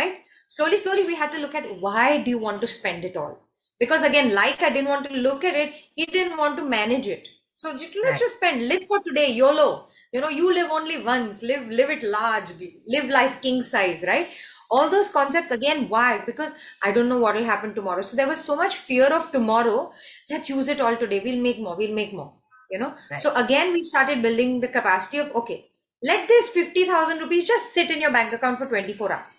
right? 0.00 0.18
Slowly 0.48 0.76
slowly 0.78 1.04
we 1.04 1.16
had 1.16 1.32
to 1.32 1.38
look 1.38 1.54
at 1.54 1.80
why 1.80 2.22
do 2.22 2.30
you 2.30 2.38
want 2.38 2.60
to 2.62 2.66
spend 2.66 3.04
it 3.04 3.16
all 3.16 3.43
because 3.80 4.02
again 4.02 4.32
like 4.34 4.62
i 4.62 4.70
didn't 4.70 4.88
want 4.88 5.06
to 5.08 5.14
look 5.14 5.44
at 5.44 5.54
it. 5.54 5.72
He 5.94 6.06
didn't 6.06 6.36
want 6.38 6.56
to 6.58 6.64
manage 6.64 7.06
it. 7.06 7.28
So 7.56 7.70
let's 7.72 7.84
Right. 8.02 8.18
just 8.20 8.36
spend. 8.36 8.68
Live 8.68 8.86
for 8.88 9.00
today 9.00 9.30
yolo. 9.32 9.88
You 10.12 10.20
know 10.20 10.28
you 10.28 10.52
live 10.52 10.70
only 10.70 11.02
once. 11.02 11.42
Live 11.42 11.68
live 11.68 11.90
it 11.90 12.02
large. 12.02 12.50
Live 12.86 13.08
life 13.18 13.40
king 13.42 13.62
size 13.62 14.02
right? 14.06 14.28
All 14.70 14.90
those 14.90 15.10
concepts 15.10 15.50
again 15.50 15.88
why? 15.88 16.22
Because 16.26 16.52
i 16.82 16.90
don't 16.92 17.08
know 17.08 17.18
what 17.18 17.34
will 17.36 17.44
happen 17.52 17.74
tomorrow. 17.74 18.02
So 18.02 18.16
there 18.16 18.28
was 18.28 18.42
so 18.44 18.56
much 18.56 18.76
fear 18.76 19.06
of 19.18 19.30
tomorrow. 19.32 19.92
Let's 20.30 20.48
use 20.48 20.68
it 20.68 20.80
all 20.80 20.96
today. 20.96 21.20
We'll 21.24 21.42
make 21.48 21.60
more. 21.60 21.76
We'll 21.76 21.94
make 22.02 22.12
more. 22.12 22.32
You 22.70 22.78
know? 22.80 22.94
Right. 23.10 23.20
so 23.24 23.32
again 23.44 23.72
we 23.72 23.82
started 23.84 24.22
building 24.22 24.60
the 24.60 24.68
capacity 24.68 25.18
of 25.18 25.34
okay 25.40 25.58
let 26.02 26.26
this 26.28 26.48
50000 26.48 27.18
rupees 27.20 27.46
just 27.46 27.72
sit 27.72 27.90
in 27.90 28.00
your 28.00 28.10
bank 28.12 28.32
account 28.32 28.58
for 28.58 28.66
24 28.66 29.12
hours. 29.12 29.38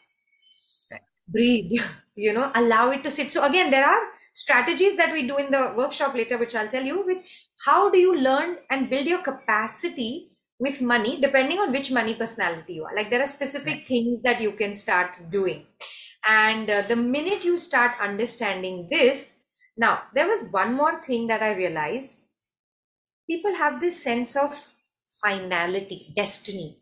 Right. 0.91 1.01
breathe. 1.27 1.71
You 2.17 2.31
know? 2.31 2.49
Allow 2.55 2.91
it 2.91 3.03
to 3.03 3.11
sit. 3.11 3.29
So 3.33 3.43
again 3.43 3.71
there 3.71 3.85
are 3.85 4.01
strategies 4.41 4.97
that 4.97 5.13
we 5.13 5.27
do 5.27 5.37
in 5.37 5.51
the 5.51 5.73
workshop 5.77 6.13
later 6.19 6.37
which 6.37 6.55
i'll 6.55 6.67
tell 6.75 6.83
you 6.91 6.97
with 7.05 7.23
how 7.65 7.89
do 7.89 7.97
you 7.97 8.15
learn 8.15 8.57
and 8.69 8.89
build 8.89 9.07
your 9.07 9.21
capacity 9.27 10.29
with 10.59 10.81
money 10.81 11.19
depending 11.21 11.59
on 11.59 11.71
which 11.71 11.91
money 11.91 12.13
personality 12.15 12.75
you 12.75 12.85
are. 12.85 12.95
Like 12.95 13.09
there 13.09 13.21
are 13.21 13.27
specific 13.27 13.87
things 13.87 14.21
that 14.21 14.39
you 14.39 14.53
can 14.53 14.73
start 14.75 15.29
doing. 15.29 15.65
And 16.27 16.69
uh, 16.69 16.83
the 16.83 16.95
minute 16.95 17.43
you 17.45 17.57
start 17.57 17.91
understanding 18.01 18.87
this 18.89 19.39
now 19.77 20.03
there 20.13 20.27
was 20.27 20.49
one 20.51 20.73
more 20.73 21.01
thing 21.03 21.27
that 21.27 21.41
i 21.43 21.53
realized. 21.53 22.19
People 23.29 23.53
have 23.55 23.79
this 23.81 24.01
sense 24.01 24.35
of 24.35 24.73
finality 25.21 26.11
destiny. 26.15 26.79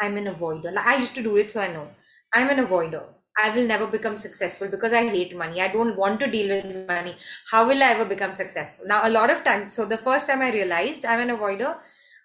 I'm 0.00 0.16
an 0.18 0.26
avoider. 0.26 0.72
Like 0.74 0.86
i 0.86 0.96
used 0.96 1.14
to 1.16 1.22
do 1.24 1.36
it 1.36 1.50
so 1.52 1.62
i 1.62 1.68
know. 1.72 1.90
I'm 2.34 2.50
an 2.50 2.66
avoider 2.66 3.04
I 3.38 3.54
will 3.54 3.66
never 3.66 3.86
become 3.86 4.16
successful 4.16 4.68
because 4.68 4.92
I 4.92 5.08
hate 5.08 5.36
money. 5.36 5.60
I 5.60 5.68
don't 5.68 5.96
want 5.96 6.20
to 6.20 6.30
deal 6.30 6.48
with 6.48 6.86
money. 6.86 7.16
How 7.50 7.68
will 7.68 7.82
I 7.82 7.90
ever 7.90 8.04
become 8.04 8.32
successful? 8.32 8.86
Now, 8.86 9.06
a 9.06 9.10
lot 9.10 9.30
of 9.30 9.44
times, 9.44 9.74
so 9.74 9.84
the 9.84 9.98
first 9.98 10.26
time 10.26 10.40
I 10.40 10.50
realized 10.52 11.04
I'm 11.04 11.28
an 11.28 11.36
avoider, 11.36 11.76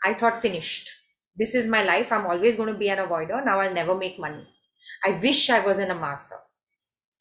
I 0.05 0.13
thought 0.13 0.41
finished. 0.41 0.89
This 1.37 1.53
is 1.53 1.67
my 1.67 1.83
life. 1.83 2.11
I'm 2.11 2.25
always 2.25 2.55
going 2.55 2.71
to 2.71 2.79
be 2.79 2.89
an 2.89 2.99
avoider. 2.99 3.43
Now 3.45 3.59
I'll 3.59 3.73
never 3.73 3.95
make 3.95 4.19
money. 4.19 4.47
I 5.05 5.19
wish 5.21 5.49
I 5.49 5.59
was 5.59 5.77
an 5.79 5.91
amasser. 5.91 6.35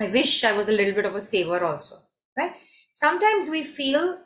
I 0.01 0.07
wish 0.07 0.45
I 0.45 0.53
was 0.57 0.69
a 0.69 0.73
little 0.73 0.95
bit 0.95 1.05
of 1.05 1.15
a 1.15 1.23
saver 1.23 1.63
also, 1.65 1.97
right? 2.39 2.53
Sometimes 2.95 3.49
we 3.49 3.65
feel 3.65 4.19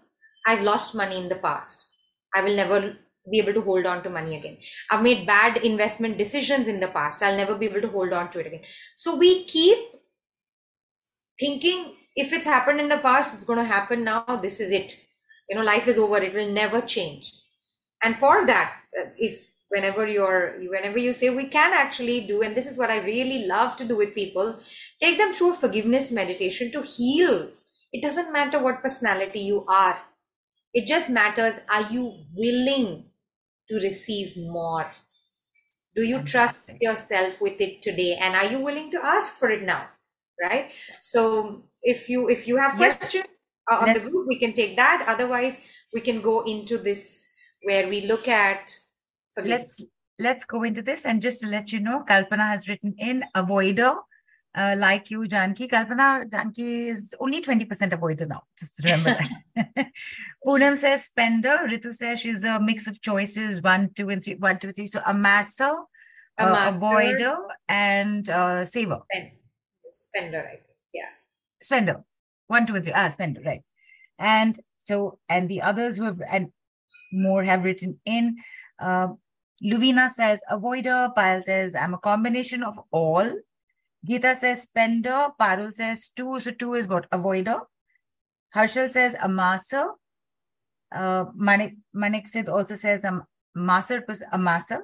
I've 0.47 0.63
lost 0.63 0.95
money 0.95 1.17
in 1.17 1.29
the 1.29 1.37
past. 1.37 1.89
I 2.35 2.43
will 2.43 2.57
never 2.57 2.97
be 3.31 3.39
able 3.39 3.55
to 3.55 3.63
hold 3.63 3.87
on 3.87 4.03
to 4.03 4.11
money 4.11 4.37
again. 4.37 4.59
I've 4.91 5.03
made 5.03 5.27
bad 5.27 5.59
investment 5.59 6.19
decisions 6.19 6.69
in 6.69 6.81
the 6.81 6.89
past. 6.89 7.23
I'll 7.23 7.37
never 7.37 7.55
be 7.55 7.67
able 7.67 7.81
to 7.81 7.89
hold 7.89 8.13
on 8.13 8.31
to 8.33 8.41
it 8.41 8.47
again. 8.47 8.63
So 8.97 9.17
we 9.17 9.45
keep 9.45 9.79
thinking 11.39 11.97
if 12.17 12.33
it's 12.33 12.47
happened 12.47 12.81
in 12.81 12.89
the 12.89 12.99
past, 12.99 13.35
it's 13.35 13.45
going 13.45 13.59
to 13.59 13.65
happen 13.65 14.05
now. 14.05 14.25
This 14.43 14.61
is 14.61 14.71
it. 14.71 15.01
You 15.49 15.57
know, 15.57 15.65
life 15.65 15.89
is 15.89 15.99
over. 15.99 16.19
It 16.19 16.35
will 16.35 16.51
never 16.51 16.81
change. 16.81 17.33
And 18.03 18.17
for 18.17 18.47
that, 18.47 18.75
uh, 18.99 19.11
if 19.17 19.51
whenever 19.69 20.07
you're, 20.07 20.55
whenever 20.69 20.99
you 20.99 21.13
say 21.13 21.31
we 21.31 21.49
can 21.49 21.73
actually 21.73 22.27
do, 22.27 22.43
and 22.43 22.57
this 22.57 22.67
is 22.67 22.79
what 22.79 22.91
I 22.91 22.99
really 22.99 23.47
love 23.47 23.77
to 23.79 23.85
do 23.85 23.97
with 23.97 24.15
people, 24.15 24.61
take 25.01 25.19
them 25.19 25.35
through 25.35 25.55
a 25.55 25.57
forgiveness 25.57 26.11
meditation 26.11 26.71
to 26.73 26.83
heal. 26.83 27.51
It 27.93 28.03
doesn't 28.03 28.33
matter 28.33 28.63
what 28.63 28.83
personality 28.83 29.41
you 29.41 29.65
are. 29.67 29.99
It 30.73 30.87
just 30.87 31.09
matters, 31.09 31.57
are 31.69 31.91
you 31.91 32.15
willing 32.35 33.05
to 33.69 33.77
receive 33.77 34.37
more? 34.37 34.91
Do 35.95 36.03
you 36.03 36.23
trust 36.23 36.83
yourself 36.83 37.41
with 37.41 37.61
it 37.61 37.83
today? 37.83 38.17
And 38.21 38.35
are 38.35 38.47
you 38.47 38.59
willing 38.61 38.91
to 38.93 39.05
ask 39.05 39.39
for 39.39 39.51
it 39.51 39.63
now? 39.63 39.89
Right. 40.43 40.73
So 41.01 41.63
if 41.83 42.09
you 42.09 42.29
if 42.29 42.49
you 42.49 42.57
have 42.57 42.79
Yes. 42.79 42.99
questions 42.99 43.25
uh, 43.71 43.77
on 43.77 43.93
the 43.93 44.01
group, 44.01 44.27
we 44.27 44.39
can 44.39 44.53
take 44.53 44.77
that. 44.77 45.05
Otherwise, 45.07 45.61
we 45.93 46.01
can 46.01 46.21
go 46.21 46.43
into 46.43 46.77
this 46.77 47.29
where 47.63 47.89
we 47.89 48.03
look 48.03 48.27
at 48.27 48.77
forgiveness. 49.35 49.77
let's 49.79 49.91
let's 50.19 50.45
go 50.45 50.63
into 50.65 50.83
this 50.83 51.07
and 51.07 51.23
just 51.23 51.41
to 51.41 51.47
let 51.47 51.73
you 51.73 51.81
know 51.81 52.05
kalpana 52.09 52.47
has 52.49 52.69
written 52.69 52.95
in 52.99 53.25
avoider 53.37 53.95
uh, 54.55 54.75
like 54.79 55.11
you 55.11 55.27
janki 55.27 55.69
kalpana 55.69 56.31
janki 56.31 56.89
is 56.89 57.15
only 57.21 57.43
20% 57.43 57.67
avoider 57.93 58.27
now 58.29 58.43
just 58.59 58.83
remember 58.85 59.17
that 59.57 59.87
Poonam 60.47 60.79
says 60.79 61.05
spender 61.05 61.59
ritu 61.71 61.93
says 61.93 62.21
she's 62.21 62.45
a 62.45 62.61
mix 62.61 62.87
of 62.87 63.01
choices 63.01 63.63
one 63.63 63.91
two 63.95 64.11
and 64.11 64.23
three. 64.23 64.35
One, 64.37 64.59
two, 64.59 64.73
three. 64.73 64.87
so 64.87 65.01
amasser 65.01 65.75
uh, 66.39 66.73
avoider 66.73 67.37
and 67.69 68.29
uh, 68.29 68.65
saver 68.65 69.01
Spend, 69.13 69.31
spender, 69.91 70.45
I 70.47 70.51
think. 70.51 70.63
Yeah. 70.93 71.11
spender 71.63 72.05
one 72.47 72.67
two 72.67 72.75
and 72.77 72.85
three 72.85 72.93
ah 72.93 73.09
spender 73.09 73.41
right 73.45 73.63
and 74.19 74.59
so 74.85 75.19
and 75.29 75.49
the 75.49 75.63
others 75.63 75.97
who 75.97 76.05
have 76.05 76.21
and 76.31 76.53
more 77.13 77.43
have 77.45 77.65
written 77.65 77.99
in 78.05 78.37
uh, 78.81 79.09
Luvina 79.65 80.11
says 80.11 80.41
avoider 80.51 81.15
Payal 81.15 81.43
says 81.43 81.75
I'm 81.75 81.95
a 81.95 81.99
combination 81.99 82.63
of 82.63 82.79
all 82.91 83.31
Geeta 84.09 84.35
says 84.37 84.63
spender 84.63 85.29
Parul 85.41 85.75
says 85.75 86.11
two 86.15 86.39
so 86.41 86.51
two 86.51 86.75
is 86.75 86.87
what 86.87 87.11
avoider 87.11 87.61
Harshal 88.55 88.91
says 88.91 89.17
amasser 89.17 89.87
uh, 90.95 91.25
Manik 91.35 91.75
Manik 91.93 92.29
Sid 92.29 92.49
also 92.49 92.75
says 92.75 93.05
um, 93.05 93.25
master 93.55 94.03
plus 94.03 94.23
amasser 94.33 94.81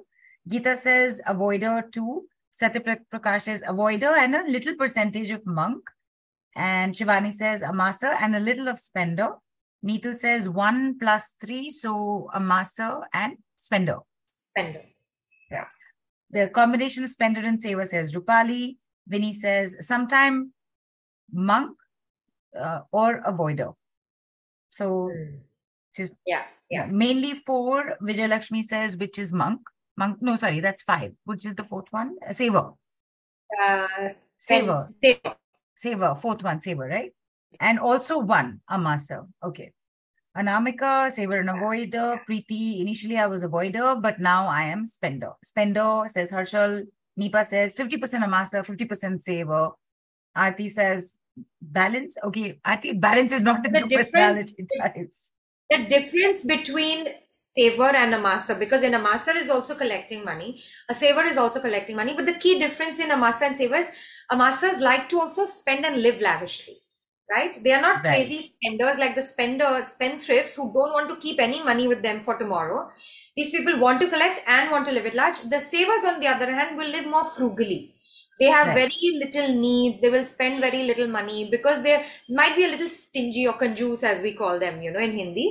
Geeta 0.49 0.77
says 0.77 1.21
avoider 1.29 1.91
two 1.93 2.27
Satya 2.51 2.99
Prakash 3.13 3.43
says 3.43 3.63
avoider 3.63 4.17
and 4.17 4.35
a 4.35 4.45
little 4.49 4.77
percentage 4.77 5.31
of 5.31 5.45
monk 5.47 5.83
and 6.57 6.95
Shivani 6.95 7.33
says 7.33 7.63
amasser 7.63 8.15
and 8.21 8.35
a 8.37 8.41
little 8.41 8.69
of 8.69 8.79
spender. 8.79 9.31
Neetu 9.85 10.15
says 10.15 10.49
one 10.49 10.99
plus 10.99 11.35
three, 11.41 11.71
so 11.71 12.29
amasser 12.35 13.03
and 13.15 13.37
spender. 13.59 13.99
Spender. 14.31 14.83
Yeah. 15.51 15.67
The 16.31 16.49
combination 16.49 17.05
of 17.05 17.11
spender 17.11 17.41
and 17.41 17.61
saver 17.61 17.87
says 17.87 18.15
Rupali. 18.15 18.77
Vinny 19.07 19.33
says 19.33 19.87
sometime 19.87 20.53
monk 21.33 21.77
uh, 22.59 22.81
or 22.93 23.23
avoider. 23.23 23.75
So 24.71 25.11
Hmm. 25.13 25.37
she's 25.93 26.11
Yeah. 26.27 26.45
Yeah. 26.71 26.87
mainly 26.87 27.35
four. 27.35 27.97
Vijay 28.03 28.29
Lakshmi 28.29 28.63
says 28.63 28.97
which 28.97 29.19
is 29.19 29.33
monk. 29.33 29.61
Monk, 29.97 30.19
no, 30.23 30.37
sorry, 30.37 30.61
that's 30.61 30.83
five. 30.83 31.13
Which 31.25 31.45
is 31.45 31.55
the 31.55 31.65
fourth 31.65 31.89
one? 31.91 32.17
Uh, 32.27 32.33
saver. 32.33 32.73
Uh, 33.63 34.11
Saver. 34.39 34.89
Saver. 35.03 35.37
Saver, 35.77 36.15
fourth 36.21 36.43
one, 36.43 36.61
Saver, 36.61 36.87
right? 36.87 37.13
And 37.59 37.79
also 37.79 38.19
one, 38.19 38.61
Amasser. 38.71 39.27
Okay. 39.43 39.73
Anamika, 40.37 41.11
Saver 41.11 41.41
and 41.41 41.49
Avoider. 41.49 42.21
Preeti, 42.25 42.81
initially 42.81 43.19
I 43.19 43.27
was 43.27 43.43
Avoider, 43.45 44.01
but 44.01 44.21
now 44.21 44.47
I 44.47 44.65
am 44.65 44.87
Spender. 44.87 45.33
Spender, 45.45 46.05
says 46.09 46.31
Harshal. 46.31 46.87
Nipa 47.17 47.45
says 47.45 47.75
50% 47.75 48.25
Amasser, 48.25 48.63
50% 48.65 49.21
Saver. 49.23 49.71
Aarti 50.37 50.71
says 50.71 51.19
balance. 51.61 52.17
Okay, 52.25 52.61
Aarti, 52.67 53.01
balance 53.01 53.33
is 53.33 53.43
not 53.43 53.63
The 53.63 53.71
the 53.71 53.97
personality 53.97 54.67
types. 54.79 55.33
the 55.71 55.79
difference 55.89 56.45
between 56.45 57.07
saver 57.29 57.91
and 57.95 58.13
amasser, 58.15 58.59
because 58.59 58.83
in 58.83 58.93
amasser 58.95 59.35
is 59.37 59.49
also 59.49 59.75
collecting 59.75 60.25
money 60.25 60.63
a 60.89 60.95
saver 60.95 61.23
is 61.23 61.37
also 61.37 61.61
collecting 61.61 61.97
money 61.97 62.15
but 62.17 62.27
the 62.27 62.35
key 62.35 62.59
difference 62.59 62.99
in 62.99 63.11
amasser 63.11 63.43
and 63.47 63.57
saver 63.57 63.77
is 63.77 63.89
amassers 64.33 64.81
like 64.81 65.09
to 65.09 65.21
also 65.21 65.45
spend 65.47 65.85
and 65.87 66.03
live 66.03 66.21
lavishly 66.21 66.77
right 67.31 67.61
they 67.63 67.73
are 67.73 67.81
not 67.83 68.03
Right. 68.03 68.27
crazy 68.27 68.39
spenders 68.43 68.99
like 68.99 69.15
the 69.15 69.23
spender 69.23 69.71
spendthrifts 69.93 70.57
who 70.57 70.73
don't 70.73 70.93
want 70.93 71.09
to 71.09 71.17
keep 71.17 71.39
any 71.41 71.63
money 71.63 71.87
with 71.87 72.03
them 72.03 72.21
for 72.21 72.37
tomorrow 72.39 72.91
these 73.41 73.51
people 73.57 73.79
want 73.79 74.01
to 74.01 74.09
collect 74.09 74.41
and 74.47 74.71
want 74.71 74.87
to 74.87 74.93
live 74.93 75.07
at 75.07 75.15
large. 75.15 75.41
The 75.55 75.61
savers 75.61 76.05
on 76.13 76.21
the 76.21 76.29
other 76.29 76.51
hand 76.59 76.77
will 76.79 76.89
live 76.89 77.07
more 77.07 77.25
frugally. 77.25 77.81
They 78.41 78.47
have 78.47 78.69
Right. 78.69 78.75
very 78.75 79.11
little 79.23 79.55
needs. 79.55 80.01
They 80.01 80.09
will 80.11 80.25
spend 80.25 80.61
very 80.61 80.83
little 80.85 81.09
money 81.09 81.49
because 81.51 81.83
they 81.83 81.97
might 82.29 82.57
be 82.57 82.65
a 82.65 82.69
little 82.69 82.89
stingy 82.89 83.47
or 83.47 83.53
kanjoos 83.55 84.03
as 84.03 84.23
we 84.23 84.33
call 84.35 84.59
them 84.59 84.81
you 84.83 84.91
know 84.91 85.01
in 85.09 85.13
hindi. 85.23 85.47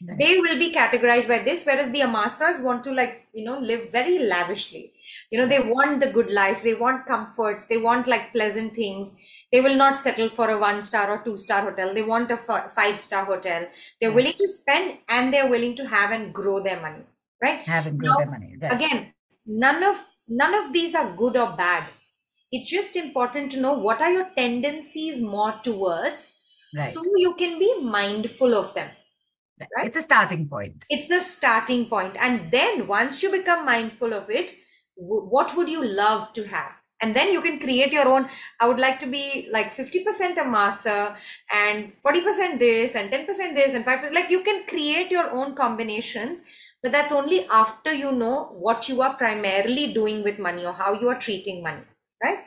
Right. 0.00 0.18
they 0.20 0.38
will 0.38 0.58
be 0.58 0.72
categorized 0.72 1.28
by 1.28 1.38
this 1.48 1.64
whereas 1.64 1.90
the 1.92 2.00
amassers 2.00 2.62
want 2.62 2.82
to 2.84 2.92
like 2.92 3.14
you 3.32 3.44
know 3.44 3.58
live 3.58 3.90
very 3.92 4.18
lavishly. 4.18 4.92
You 5.30 5.38
know 5.40 5.46
they 5.46 5.60
want 5.60 6.00
the 6.00 6.12
good 6.12 6.30
life. 6.30 6.62
They 6.62 6.74
want 6.74 7.06
comforts. 7.06 7.66
They 7.66 7.78
want 7.78 8.06
like 8.08 8.32
pleasant 8.32 8.74
things. 8.74 9.16
They 9.52 9.60
will 9.60 9.76
not 9.76 9.96
settle 9.96 10.28
for 10.28 10.50
a 10.50 10.58
one 10.58 10.82
star 10.82 11.10
or 11.10 11.22
two 11.24 11.36
star 11.38 11.62
hotel. 11.62 11.94
They 11.94 12.02
want 12.02 12.30
a 12.30 12.36
five 12.38 12.98
star 12.98 13.24
hotel. 13.24 13.66
They're 14.00 14.12
willing 14.20 14.38
to 14.44 14.48
spend 14.48 14.98
and 15.08 15.32
they're 15.32 15.50
willing 15.56 15.76
to 15.76 15.86
have 15.86 16.10
and 16.10 16.34
grow 16.34 16.62
their 16.62 16.80
money 16.80 17.04
right 17.42 17.60
Having 17.60 17.98
Now, 17.98 18.16
money. 18.30 18.56
Right. 18.60 18.72
again 18.72 19.12
none 19.46 19.82
of 19.82 19.96
none 20.28 20.54
of 20.54 20.72
these 20.72 20.94
are 20.94 21.14
good 21.16 21.36
or 21.36 21.52
bad 21.56 21.84
it's 22.50 22.70
just 22.70 22.96
important 22.96 23.50
to 23.52 23.60
know 23.60 23.72
what 23.74 24.00
are 24.00 24.12
your 24.12 24.28
tendencies 24.36 25.20
more 25.20 25.54
towards 25.64 26.32
Right. 26.78 26.92
so 26.92 27.02
you 27.16 27.34
can 27.34 27.58
be 27.58 27.70
mindful 27.82 28.54
of 28.54 28.72
them 28.74 28.88
right. 29.60 29.68
right. 29.76 29.86
It's 29.86 29.96
a 29.96 30.00
starting 30.00 30.48
point. 30.48 30.84
it's 30.88 31.10
a 31.10 31.20
starting 31.20 31.86
point 31.86 32.16
and 32.18 32.50
then 32.50 32.86
once 32.86 33.22
you 33.22 33.30
become 33.30 33.66
mindful 33.66 34.14
of 34.14 34.30
it 34.30 34.52
w- 34.96 35.26
what 35.34 35.54
would 35.56 35.68
you 35.68 35.84
love 35.84 36.32
to 36.34 36.44
have 36.44 36.72
and 37.02 37.14
then 37.16 37.32
you 37.32 37.42
can 37.42 37.58
create 37.60 37.92
your 37.92 38.08
own 38.08 38.28
i 38.60 38.66
would 38.68 38.78
like 38.78 38.98
to 39.00 39.06
be 39.06 39.48
like 39.52 39.72
50% 39.74 40.38
amasser 40.38 41.14
and 41.52 41.92
40% 42.04 42.58
this 42.58 42.94
and 42.94 43.10
10% 43.10 43.54
this 43.54 43.74
and 43.74 43.84
5% 43.84 44.12
like 44.14 44.30
you 44.30 44.42
can 44.42 44.64
create 44.66 45.10
your 45.10 45.30
own 45.30 45.54
combinations 45.54 46.42
but 46.82 46.92
that's 46.92 47.12
only 47.12 47.46
after 47.46 47.92
you 47.92 48.12
know 48.12 48.44
what 48.52 48.88
you 48.88 49.02
are 49.02 49.14
primarily 49.16 49.92
doing 49.92 50.22
with 50.22 50.38
money 50.38 50.64
or 50.66 50.72
how 50.72 50.92
you 50.94 51.08
are 51.08 51.18
treating 51.18 51.62
money, 51.62 51.84
right? 52.22 52.38